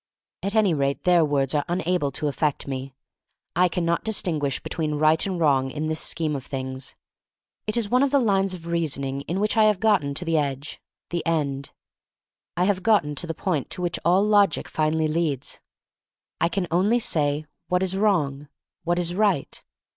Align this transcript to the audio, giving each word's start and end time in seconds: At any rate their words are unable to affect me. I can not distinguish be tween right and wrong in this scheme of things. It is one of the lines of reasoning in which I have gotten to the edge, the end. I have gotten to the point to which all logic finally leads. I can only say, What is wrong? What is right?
At 0.41 0.55
any 0.55 0.73
rate 0.73 1.03
their 1.03 1.23
words 1.23 1.53
are 1.53 1.63
unable 1.67 2.11
to 2.13 2.27
affect 2.27 2.67
me. 2.67 2.95
I 3.55 3.67
can 3.67 3.85
not 3.85 4.03
distinguish 4.03 4.59
be 4.59 4.67
tween 4.71 4.95
right 4.95 5.23
and 5.27 5.39
wrong 5.39 5.69
in 5.69 5.89
this 5.89 6.01
scheme 6.01 6.35
of 6.35 6.43
things. 6.43 6.95
It 7.67 7.77
is 7.77 7.87
one 7.87 8.01
of 8.01 8.09
the 8.09 8.17
lines 8.17 8.55
of 8.55 8.65
reasoning 8.65 9.21
in 9.27 9.39
which 9.39 9.55
I 9.57 9.65
have 9.65 9.79
gotten 9.79 10.15
to 10.15 10.25
the 10.25 10.39
edge, 10.39 10.81
the 11.11 11.23
end. 11.23 11.69
I 12.57 12.63
have 12.63 12.81
gotten 12.81 13.13
to 13.13 13.27
the 13.27 13.35
point 13.35 13.69
to 13.69 13.81
which 13.83 13.99
all 14.03 14.25
logic 14.25 14.67
finally 14.67 15.07
leads. 15.07 15.59
I 16.39 16.49
can 16.49 16.65
only 16.71 16.97
say, 16.99 17.45
What 17.67 17.83
is 17.83 17.95
wrong? 17.95 18.47
What 18.83 18.97
is 18.97 19.13
right? 19.13 19.63